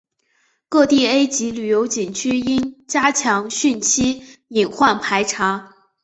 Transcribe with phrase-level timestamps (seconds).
[0.67, 5.75] 各地 A 级旅游景区应加强汛期隐患排查